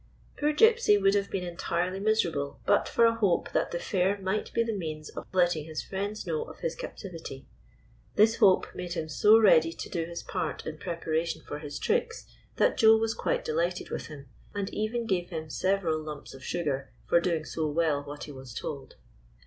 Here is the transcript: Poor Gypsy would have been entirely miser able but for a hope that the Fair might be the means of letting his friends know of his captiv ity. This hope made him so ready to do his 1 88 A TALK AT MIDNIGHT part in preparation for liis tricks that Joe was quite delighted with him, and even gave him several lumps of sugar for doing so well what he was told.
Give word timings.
Poor 0.35 0.51
Gypsy 0.51 0.99
would 0.99 1.13
have 1.13 1.29
been 1.29 1.43
entirely 1.43 1.99
miser 1.99 2.29
able 2.29 2.59
but 2.65 2.89
for 2.89 3.05
a 3.05 3.13
hope 3.13 3.51
that 3.51 3.69
the 3.69 3.77
Fair 3.77 4.17
might 4.19 4.51
be 4.51 4.63
the 4.63 4.73
means 4.73 5.11
of 5.11 5.27
letting 5.31 5.65
his 5.65 5.83
friends 5.83 6.25
know 6.25 6.41
of 6.43 6.61
his 6.61 6.75
captiv 6.75 7.13
ity. 7.13 7.45
This 8.15 8.37
hope 8.37 8.73
made 8.73 8.93
him 8.93 9.07
so 9.07 9.37
ready 9.37 9.71
to 9.71 9.89
do 9.89 10.03
his 10.05 10.25
1 10.25 10.25
88 10.25 10.25
A 10.25 10.25
TALK 10.25 10.25
AT 10.25 10.33
MIDNIGHT 10.33 10.55
part 10.55 10.65
in 10.65 10.77
preparation 10.99 11.41
for 11.43 11.59
liis 11.59 11.79
tricks 11.79 12.25
that 12.55 12.77
Joe 12.77 12.97
was 12.97 13.13
quite 13.13 13.45
delighted 13.45 13.91
with 13.91 14.07
him, 14.07 14.25
and 14.55 14.71
even 14.73 15.05
gave 15.05 15.29
him 15.29 15.51
several 15.51 15.99
lumps 15.99 16.33
of 16.33 16.43
sugar 16.43 16.89
for 17.05 17.19
doing 17.21 17.45
so 17.45 17.67
well 17.67 18.01
what 18.03 18.23
he 18.23 18.31
was 18.31 18.55
told. 18.55 18.95